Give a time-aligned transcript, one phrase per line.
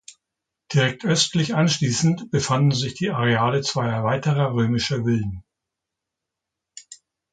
[0.73, 5.43] Direkt östlich anschließend befanden sich die Areale zweier weiterer römischer Villen.